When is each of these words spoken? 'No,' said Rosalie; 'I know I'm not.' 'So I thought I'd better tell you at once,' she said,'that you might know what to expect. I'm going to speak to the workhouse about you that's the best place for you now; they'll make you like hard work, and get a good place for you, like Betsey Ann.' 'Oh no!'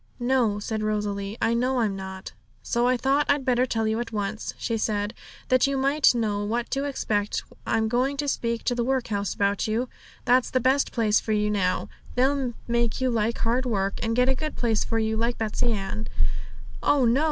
'No,' 0.19 0.57
said 0.57 0.81
Rosalie; 0.81 1.37
'I 1.43 1.53
know 1.53 1.79
I'm 1.79 1.95
not.' 1.95 2.31
'So 2.63 2.87
I 2.87 2.97
thought 2.97 3.27
I'd 3.29 3.45
better 3.45 3.67
tell 3.67 3.85
you 3.87 3.99
at 3.99 4.11
once,' 4.11 4.55
she 4.57 4.75
said,'that 4.75 5.67
you 5.67 5.77
might 5.77 6.15
know 6.15 6.43
what 6.43 6.71
to 6.71 6.85
expect. 6.85 7.43
I'm 7.67 7.87
going 7.87 8.17
to 8.17 8.27
speak 8.27 8.63
to 8.63 8.73
the 8.73 8.83
workhouse 8.83 9.35
about 9.35 9.67
you 9.67 9.89
that's 10.25 10.49
the 10.49 10.59
best 10.59 10.91
place 10.91 11.19
for 11.19 11.33
you 11.33 11.51
now; 11.51 11.87
they'll 12.15 12.55
make 12.67 12.99
you 12.99 13.11
like 13.11 13.37
hard 13.37 13.67
work, 13.67 13.99
and 14.01 14.15
get 14.15 14.27
a 14.27 14.33
good 14.33 14.55
place 14.55 14.83
for 14.83 14.97
you, 14.97 15.17
like 15.17 15.37
Betsey 15.37 15.71
Ann.' 15.71 16.07
'Oh 16.81 17.05
no!' 17.05 17.19